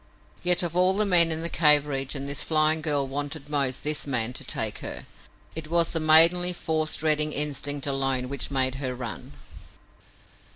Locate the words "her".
4.79-5.05, 8.81-8.95